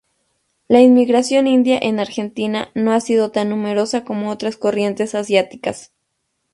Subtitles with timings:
[0.67, 5.93] La inmigración india en Argentina no ha sido tan numerosa como otras corrientes asiáticas.